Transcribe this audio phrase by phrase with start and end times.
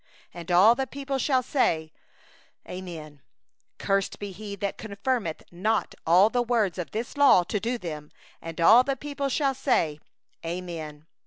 [0.33, 1.91] And all the people shall say:
[2.67, 3.21] Amen.
[3.77, 8.09] 26Cursed be he that confirmeth not the words of this law to do them.
[8.41, 9.99] And all the people shall say:
[10.43, 11.05] Amen.